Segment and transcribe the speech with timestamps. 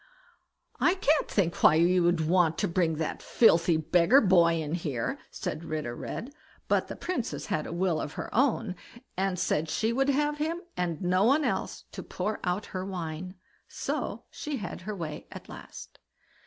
[0.79, 5.19] "I can't think why you should want to bring that filthy beggar boy in here",
[5.29, 6.33] said Ritter Red;
[6.67, 8.73] but the Princess had a will of her own,
[9.15, 13.35] and said she would have him, and no one else, to pour out her wine;
[13.67, 15.99] so she had her way at last.